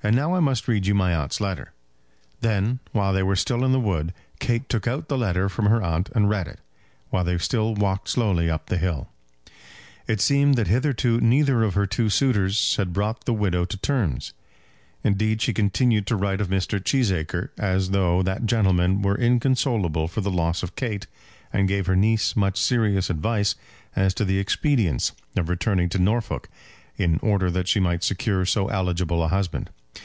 [0.00, 1.72] And now I must read you my aunt's letter."
[2.40, 5.82] Then, while they were still in the wood, Kate took out the letter from her
[5.82, 6.60] aunt and read it,
[7.10, 9.08] while they still walked slowly up the hill.
[10.06, 14.32] It seemed that hitherto neither of her two suitors had brought the widow to terms.
[15.02, 16.78] Indeed, she continued to write of Mr.
[16.78, 21.08] Cheesacre as though that gentleman were inconsolable for the loss of Kate,
[21.52, 23.56] and gave her niece much serious advice
[23.96, 26.48] as to the expedience of returning to Norfolk,
[26.96, 29.68] in order that she might secure so eligible a husband.